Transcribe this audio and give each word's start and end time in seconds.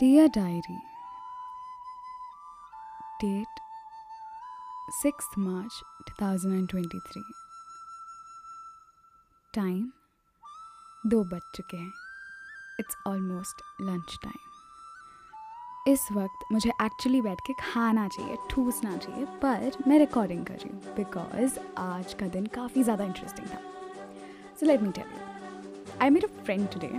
Dear 0.00 0.28
Diary, 0.28 0.78
date 3.20 3.58
6th 4.98 5.34
March 5.36 5.74
2023. 6.10 7.24
Time 9.54 9.90
दो 11.04 11.22
बज 11.24 11.40
चुके 11.54 11.76
हैं। 11.76 11.92
इट्स 12.80 12.96
ऑलमोस्ट 13.06 13.62
लंच 13.80 14.16
टाइम 14.22 15.92
इस 15.92 16.08
वक्त 16.12 16.52
मुझे 16.52 16.70
एक्चुअली 16.70 17.20
बैठ 17.20 17.40
के 17.46 17.52
खाना 17.60 18.08
चाहिए 18.08 18.36
ठूसना 18.50 18.96
चाहिए 18.96 19.24
पर 19.42 19.82
मैं 19.88 19.98
रिकॉर्डिंग 19.98 20.44
कर 20.46 20.54
रही 20.54 20.70
हूँ 20.70 20.94
बिकॉज़ 20.96 21.58
आज 21.78 22.14
का 22.20 22.28
दिन 22.28 22.46
काफ़ी 22.54 22.82
ज़्यादा 22.82 23.04
इंटरेस्टिंग 23.04 23.48
था। 23.48 23.60
So 24.60 24.66
let 24.66 24.82
me 24.82 24.92
tell 24.92 25.12
you 25.12 25.98
I 26.02 26.10
made 26.10 26.24
a 26.24 26.42
friend 26.44 26.68
today 26.72 26.94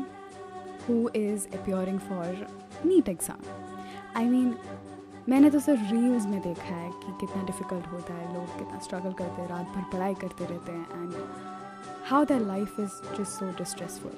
who 0.88 1.08
is 1.18 1.48
appearing 1.60 2.00
for 2.00 2.48
NEET 2.86 3.10
exam 3.10 3.40
I 4.18 4.26
mean 4.30 4.56
मैंने 5.30 5.50
तो 5.50 5.60
सिर्फ़ 5.60 5.82
रील्स 5.92 6.26
में 6.26 6.40
देखा 6.42 6.76
है 6.76 6.90
कि 6.92 7.12
कितना 7.20 7.44
डिफ़िकल्ट 7.46 7.88
होता 7.88 8.14
है, 8.14 8.34
लोग 8.34 8.58
कितना 8.58 8.80
स्ट्रगल 8.80 9.14
करते 9.14 9.42
हैं, 9.42 9.48
रात 9.50 9.66
भर 9.76 9.84
पढ़ाई 9.92 10.14
करते 10.22 10.46
रहते 10.46 10.72
हैं 10.72 10.86
and 10.94 11.14
how 12.10 12.26
their 12.26 12.42
life 12.42 12.80
is 12.80 13.02
just 13.18 13.32
so 13.32 13.50
distressful 13.58 14.12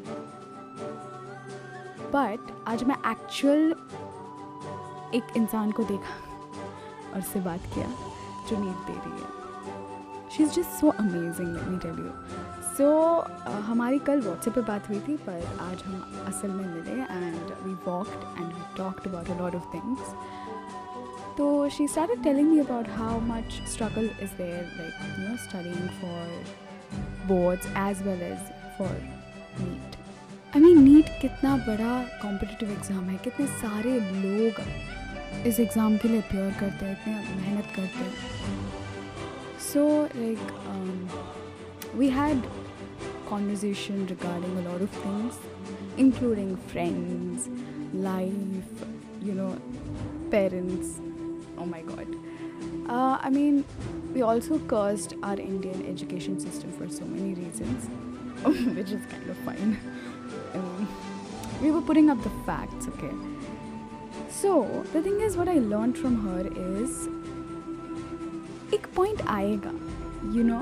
but 2.15 2.51
आज 2.67 2.83
मैं 2.83 2.95
एक्चुअल 3.11 3.75
एक 5.15 5.37
इंसान 5.37 5.71
को 5.71 5.83
देखा 5.83 6.15
और 7.11 7.19
उससे 7.19 7.39
बात 7.41 7.65
किया, 7.73 7.87
जो 8.49 8.57
नीट 8.59 8.87
दे 8.87 8.93
रही 8.93 9.21
है। 9.21 10.29
She 10.29 10.43
is 10.43 10.51
just 10.51 10.79
so 10.79 10.89
amazing 10.89 11.57
me 11.69 11.77
tell 11.79 11.99
you 11.99 12.11
so 12.77 12.87
हमारी 13.65 13.99
कल 14.07 14.21
व्हाट्सएप 14.21 14.53
पे 14.55 14.61
बात 14.67 14.89
हुई 14.89 14.99
थी, 15.07 15.15
पर 15.25 15.39
आज 15.61 15.83
हम 15.85 16.25
असल 16.27 16.51
में 16.51 16.65
मिले 16.65 17.01
and 17.01 17.51
we 17.65 17.73
walked 17.85 18.21
and 18.39 18.47
we 18.47 18.63
talked 18.77 19.07
about 19.07 19.29
a 19.29 19.39
lot 19.41 19.55
of 19.55 19.73
things 19.73 20.15
तो 21.37 21.45
she 21.75 21.87
started 21.87 22.19
telling 22.23 22.49
me 22.49 22.57
about 22.63 22.89
how 22.95 23.13
much 23.27 23.53
struggle 23.69 24.09
is 24.23 24.33
there, 24.39 24.65
like, 24.73 24.97
you 25.05 25.13
know, 25.21 25.37
studying 25.45 25.87
for 25.99 26.19
boards 27.29 27.69
as 27.83 28.03
well 28.07 28.21
as 28.25 28.51
for 28.77 28.89
NEET 29.61 29.97
I 30.55 30.61
mean 30.61 30.83
NEET 30.83 31.07
कितना 31.21 31.55
बड़ा 31.67 31.93
competitive 32.21 32.71
exam 32.71 33.03
है, 33.09 33.17
कितने 33.23 33.45
सारे 33.61 33.93
लोग 33.99 35.47
इस 35.47 35.59
exam 35.59 35.97
के 35.97 36.07
लिए 36.07 36.21
अपेयर 36.21 36.51
करते 36.59 36.85
हैं, 36.85 36.93
इतने 36.93 37.13
मेहनत 37.35 37.71
करते 37.75 37.99
हैं। 37.99 38.13
So 39.71 39.81
like 40.15 40.39
we 41.95 42.09
had 42.09 42.43
conversation 43.32 44.06
regarding 44.06 44.56
a 44.58 44.62
lot 44.68 44.80
of 44.80 44.90
things 44.90 45.38
including 45.96 46.56
friends 46.72 47.48
life 47.92 48.84
you 49.22 49.32
know 49.32 49.56
parents 50.30 51.00
oh 51.58 51.66
my 51.66 51.82
god 51.82 52.06
uh, 52.88 53.18
i 53.20 53.30
mean 53.30 53.64
we 54.14 54.22
also 54.22 54.58
cursed 54.74 55.14
our 55.22 55.38
indian 55.38 55.84
education 55.86 56.38
system 56.38 56.72
for 56.72 56.88
so 56.88 57.04
many 57.04 57.34
reasons 57.34 57.88
which 58.76 58.92
is 58.92 59.04
kind 59.12 59.30
of 59.30 59.36
fine 59.38 59.78
um, 60.54 60.88
we 61.62 61.70
were 61.70 61.82
putting 61.82 62.10
up 62.10 62.22
the 62.22 62.34
facts 62.46 62.88
okay 62.88 63.14
so 64.30 64.52
the 64.92 65.02
thing 65.02 65.20
is 65.20 65.36
what 65.36 65.48
i 65.48 65.58
learned 65.58 65.96
from 65.98 66.20
her 66.26 66.42
is 66.80 67.08
एक 68.74 68.86
point 68.96 69.20
आएगा 69.30 69.70
you 70.34 70.42
know 70.44 70.60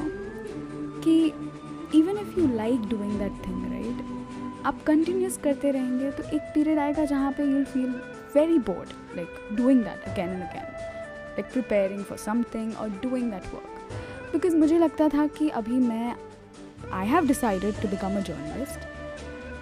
कि 1.04 1.16
even 1.95 2.17
if 2.17 2.39
you 2.39 2.47
like 2.55 2.87
doing 2.89 3.17
that 3.19 3.45
thing 3.47 3.65
right 3.71 4.65
आप 4.65 4.83
continues 4.83 5.37
करते 5.37 5.71
रहेंगे 5.71 6.11
तो 6.11 6.23
एक 6.35 6.41
period 6.53 6.79
आएगा 6.79 7.05
जहाँ 7.05 7.31
पे 7.31 7.43
you'll 7.43 7.63
feel 7.65 7.89
very 8.35 8.57
bored 8.67 8.89
like 9.15 9.55
doing 9.55 9.83
that 9.83 10.03
again 10.09 10.29
and 10.29 10.41
again 10.41 10.63
like 11.31 11.51
preparing 11.53 12.03
for 12.03 12.17
something 12.17 12.77
और 12.77 12.89
डूइंग 13.03 13.31
दैट 13.31 13.53
वर्क 13.53 14.33
बिकॉज़ 14.33 14.55
मुझे 14.55 14.77
लगता 14.79 15.09
था 15.09 15.27
कि 15.37 15.49
अभी 15.61 15.79
मैं 15.79 16.15
I 16.93 17.07
have 17.07 17.27
decided 17.27 17.81
to 17.81 17.87
become 17.87 18.17
a 18.17 18.21
journalist 18.21 18.89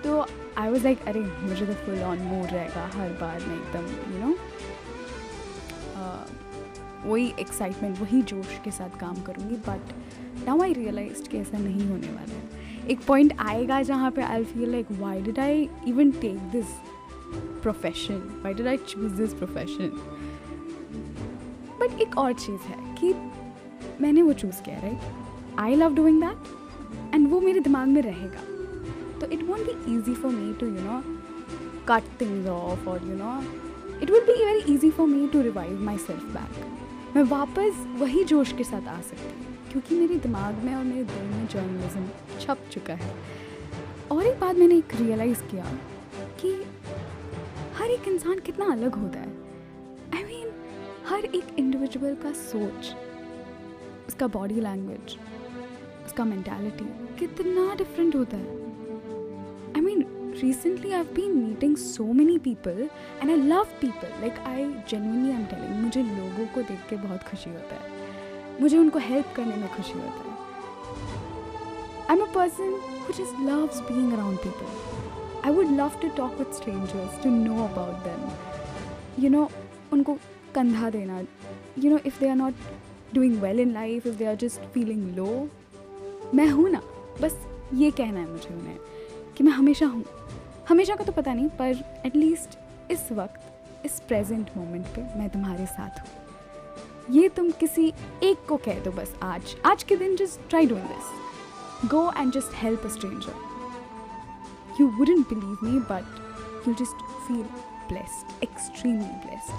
तो 0.03 0.25
आई 0.57 0.69
वॉज़ 0.69 0.83
लाइक 0.83 1.07
अरे, 1.07 1.19
मुझे 1.19 1.65
तो 1.65 1.73
फुल 1.85 2.01
ऑन 2.03 2.21
मूड 2.23 2.45
रहेगा 2.45 2.85
हर 2.95 3.09
बार 3.21 3.39
मैं 3.39 3.55
एकदम 3.55 4.13
यू 4.13 4.27
नो 4.27 4.35
वही 7.05 7.33
एक्साइटमेंट 7.39 7.99
वही 7.99 8.21
जोश 8.21 8.59
के 8.63 8.71
साथ 8.71 8.99
काम 8.99 9.21
करूँगी 9.21 9.55
बट 9.67 9.93
नाउ 10.45 10.61
आई 10.61 10.73
रियलाइज़ 10.73 11.27
कि 11.29 11.37
ऐसा 11.37 11.57
नहीं 11.57 11.87
होने 11.89 12.07
वाला 12.07 12.33
है। 12.33 12.87
एक 12.91 12.99
पॉइंट 13.07 13.33
आएगा 13.39 13.81
जहाँ 13.83 14.11
पे 14.11 14.21
I 14.21 14.43
feel 14.43 14.69
like 14.71 14.91
why 14.99 15.21
did 15.21 15.39
I 15.39 15.67
even 15.87 16.11
take 16.21 16.37
this 16.51 16.65
profession 17.63 18.21
why 18.43 18.53
did 18.53 18.67
I 18.67 18.77
choose 18.77 19.13
this 19.13 19.33
profession 19.33 19.91
but 21.81 22.01
एक 22.01 22.17
और 22.17 22.33
चीज़ 22.33 22.67
है 22.67 22.95
कि 22.95 23.13
मैंने 24.01 24.21
वो 24.21 24.33
चूज़ 24.33 24.61
किया 24.63 24.79
right 24.79 25.59
I 25.59 25.75
love 25.75 25.95
doing 25.95 26.21
that 26.23 27.13
and 27.15 27.29
वो 27.29 27.39
मेरे 27.41 27.59
दिमाग 27.59 27.87
में 27.87 28.01
रहेगा। 28.01 28.41
तो 29.19 29.27
it 29.31 29.43
won't 29.47 29.65
be 29.65 29.95
easy 29.95 30.13
for 30.13 30.31
me 30.31 30.53
to 30.59 30.65
you 30.65 30.81
know 30.81 31.01
cut 31.89 32.03
things 32.21 32.47
off 32.49 32.87
और 32.89 33.07
you 33.07 33.15
know 33.17 33.37
it 34.01 34.11
will 34.11 34.21
be 34.27 34.43
very 34.45 34.73
easy 34.73 34.89
for 34.91 35.07
me 35.07 35.27
to 35.27 35.41
revive 35.41 35.81
myself 35.97 36.23
back 36.33 37.15
मैं 37.15 37.23
वापस 37.29 37.85
वही 37.99 38.23
जोश 38.23 38.51
के 38.53 38.63
साथ 38.63 38.87
आ 38.87 38.99
सकती 39.01 39.29
हूँ। 39.37 39.48
क्योंकि 39.71 39.95
मेरे 39.95 40.15
दिमाग 40.15 40.55
में 40.55 40.75
और 40.75 40.83
मेरे 40.83 41.03
दिल 41.03 41.23
में 41.23 41.47
जर्नलिज्म 41.47 42.07
छप 42.39 42.57
चुका 42.71 42.93
है। 42.93 43.15
और 44.11 44.23
एक 44.25 44.39
बात 44.39 44.55
मैंने 44.55 44.77
एक 44.77 44.95
रियलाइज़ 44.95 45.43
किया 45.43 45.65
कि 46.41 46.53
हर 47.75 47.91
एक 47.91 48.07
इंसान 48.07 48.39
कितना 48.39 48.71
अलग 48.71 48.95
होता 48.95 49.19
है। 49.19 49.27
आई 50.15 50.23
I 50.23 50.25
मीन 50.25 50.43
mean, 50.43 51.09
हर 51.09 51.25
एक 51.25 51.55
इंडिविजुअल 51.59 52.15
का 52.15 52.31
सोच 52.31 52.95
उसका 54.07 54.27
बॉडी 54.27 54.61
लैंग्वेज 54.61 55.17
उसका 56.05 56.25
मैंटेलिटी 56.25 56.85
कितना 57.19 57.75
डिफरेंट 57.75 58.15
होता 58.15 58.37
है। 58.37 58.57
I 59.75 59.81
mean 59.81 60.05
recently 60.39 60.91
I've 60.95 61.13
been 61.15 61.31
meeting 61.35 61.71
so 61.75 62.03
many 62.17 62.35
people 62.39 62.81
and 63.21 63.31
I 63.31 63.35
love 63.35 63.71
people. 63.79 64.11
Like 64.23 64.37
I 64.49 64.57
genuinely 64.91 65.31
am 65.37 65.47
telling 65.53 65.71
मुझे 65.75 66.03
लोगों 66.03 66.45
को 66.45 66.61
देख 66.61 66.85
के 66.89 66.95
बहुत 66.95 67.23
खुशी 67.23 67.49
होता 67.49 67.75
है। 67.75 67.98
मुझे 68.61 68.77
उनको 68.77 68.99
हेल्प 68.99 69.33
करने 69.35 69.55
में 69.55 69.67
खुशी 69.75 69.93
होता 69.93 70.23
है। 70.23 70.37
I 72.09 72.17
am 72.17 72.23
a 72.23 72.31
person 72.33 72.73
who 73.05 73.13
just 73.13 73.39
loves 73.41 73.79
being 73.81 74.13
around 74.13 74.37
people 74.37 75.45
I 75.45 75.55
would 75.55 75.71
love 75.77 75.99
to 76.01 76.09
talk 76.17 76.37
with 76.39 76.51
strangers 76.55 77.23
to 77.23 77.29
know 77.29 77.63
about 77.65 78.03
them 78.07 79.23
you 79.23 79.29
know 79.29 79.49
उनको 79.93 80.17
कंधा 80.55 80.89
देना। 80.89 81.19
You 81.79 81.91
know 81.91 81.97
if 82.05 82.19
they 82.19 82.29
are 82.29 82.35
not 82.35 82.53
doing 83.13 83.39
well 83.41 83.59
in 83.59 83.73
life 83.73 84.07
if 84.07 84.15
they 84.15 84.25
are 84.25 84.35
just 84.43 84.61
feeling 84.73 85.15
low 85.17 85.27
मैं 86.35 86.47
हूँ 86.49 86.69
ना। 86.69 86.81
बस 87.21 87.37
ये 87.73 87.91
कहना 87.91 88.19
है 88.19 88.29
मुझे 88.31 88.53
उन्हें 88.53 88.77
कि 89.37 89.43
मैं 89.43 89.51
हमेशा 89.51 89.85
हूँ। 89.85 90.03
हमेशा 90.69 90.95
का 90.95 91.03
तो 91.03 91.11
पता 91.11 91.33
नहीं, 91.33 91.47
पर 91.49 92.01
एटलीस्ट 92.05 92.57
इस 92.91 93.11
वक्त, 93.11 93.85
इस 93.85 93.99
प्रेजेंट 94.07 94.49
मोमेंट 94.57 94.85
पे 94.85 95.01
मैं 95.19 95.29
तुम्हारे 95.29 95.65
साथ 95.65 95.99
हूँ। 95.99 96.28
ये 97.11 97.29
तुम 97.29 97.49
किसी 97.51 97.87
एक 98.23 98.45
को 98.49 98.55
कह 98.57 98.79
दो 98.79 98.91
बस 98.91 99.13
आज। 99.23 99.55
आज 99.65 99.83
के 99.83 99.95
दिन 99.95 100.15
just 100.15 100.39
try 100.49 100.65
doing 100.65 100.85
this 100.87 101.89
go 101.91 102.01
and 102.17 102.31
just 102.33 102.51
help 102.55 102.85
a 102.85 102.89
stranger 102.89 104.81
you 104.81 104.87
wouldn't 104.97 105.27
believe 105.29 105.57
me 105.63 105.79
but 105.91 106.67
you 106.67 106.73
just 106.73 107.03
feel 107.27 107.43
blessed 107.89 108.43
extremely 108.43 109.15
blessed 109.25 109.51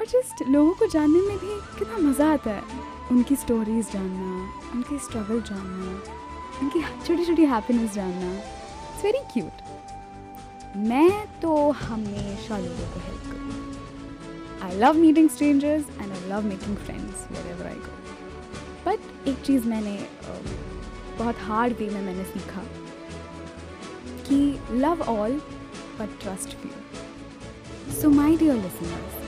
और 0.00 0.06
जस्ट 0.12 0.42
लोगों 0.48 0.74
को 0.74 0.86
जानने 0.86 1.20
में 1.20 1.38
भी 1.38 1.58
कितना 1.78 1.98
मज़ा 2.08 2.32
आता 2.32 2.50
है। 2.50 2.62
उनकी 3.10 3.36
स्टोरीज 3.36 3.92
जानना, 3.92 4.30
उनकी 4.74 4.98
स्ट्रगल 4.98 5.40
जानना, 5.42 5.90
उनकी 6.62 6.82
छोटी 7.06 7.24
छोटी 7.24 7.44
हैप्पीनेस 7.46 7.92
जानना। 7.94 8.32
इट्स 8.32 9.04
वेरी 9.04 9.24
क्यूट 9.32 10.76
मैं 10.88 11.10
तो 11.40 11.70
हमेशा 11.82 12.58
लोगों 12.58 12.88
को 12.94 13.00
हेल्प 13.00 13.30
करूँ 13.30 13.61
I 14.62 14.76
love 14.78 14.94
meeting 14.94 15.28
strangers 15.30 15.84
and 16.00 16.12
I 16.12 16.28
love 16.28 16.42
making 16.46 16.76
friends 16.76 17.30
wherever 17.52 17.66
I 17.66 17.74
go 17.74 17.94
but 18.86 19.28
एक 19.28 19.40
चीज़ 19.46 19.66
मैंने 19.66 19.94
बहुत 21.18 21.36
हार्ड 21.40 21.72
वे 21.78 21.88
में 21.90 22.00
मैंने 22.02 22.24
सीखा 22.24 22.62
कि 24.28 24.38
love 24.72 25.02
all 25.02 25.32
but 25.98 26.20
trust 26.22 26.56
few 26.60 28.00
so 28.00 28.10
my 28.10 28.36
dear 28.36 28.54
listeners 28.54 29.20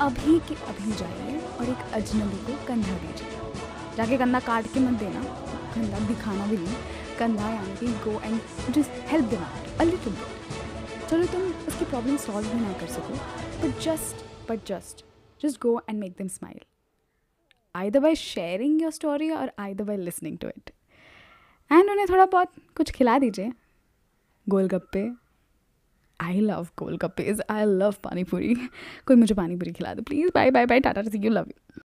अभी 0.00 0.38
के, 0.38 0.54
अभी 0.54 0.92
जाइए 0.92 1.38
और 1.40 1.68
एक 1.70 1.92
अजनबी 1.94 2.36
को 2.46 2.66
कंधा 2.66 2.98
दीजिए। 2.98 3.96
जाके 3.96 4.16
कंधा 4.18 4.40
काट 4.40 4.66
के 4.74 4.80
मत 4.80 4.98
देना, 4.98 5.22
कंधा 5.74 5.98
दिखाना 6.08 6.46
भी 6.46 6.56
नहीं, 6.56 6.74
कंधा 7.18 7.48
यानी 7.48 7.76
कि 7.76 7.86
go 8.04 8.20
and 8.20 8.72
just 8.74 9.02
help 9.12 9.34
out 9.34 9.80
a 9.80 9.84
little 9.84 10.12
bit 10.12 11.08
चलो 11.10 11.26
तुम 11.32 11.42
उसकी 11.68 11.84
प्रॉब्लम 11.84 12.16
सॉल्व 12.26 12.48
भी 12.48 12.60
ना 12.60 12.72
कर 12.72 12.86
सको 12.86 13.14
but 13.62 13.80
just 13.82 14.25
but 14.48 14.66
just 14.66 15.04
just 15.42 15.60
go 15.60 15.80
and 15.90 15.98
make 16.00 16.16
them 16.16 16.30
smile 16.30 16.60
either 17.76 18.00
by 18.02 18.10
sharing 18.18 18.76
your 18.82 18.90
story 18.94 19.26
or 19.38 19.46
either 19.60 19.84
by 19.88 19.94
listening 20.02 20.36
to 20.44 20.50
it. 20.50 20.70
And 21.72 21.90
उन्हें 21.90 22.06
थोड़ा 22.10 22.26
बहुत 22.26 22.52
कुछ 22.76 22.90
खिला 22.90 23.18
दीजिए। 23.18 23.52
Golgappe. 24.48 25.10
I 26.20 26.40
love 26.40 26.68
गोलगप्पेज 26.78 27.42
I 27.50 27.64
love 27.64 27.94
pani 28.04 28.24
puri. 28.24 28.54
कोई 29.06 29.16
मुझे 29.16 29.34
पानी 29.34 29.56
पूरी 29.56 29.72
खिला 29.72 29.94
दो 29.94 30.02
please 30.02 30.30
bye 30.34 30.50
bye 30.50 30.66
bye 30.66 30.80
tata 30.80 31.02
see 31.02 31.18
you 31.18 31.30
love 31.30 31.46
you 31.48 31.82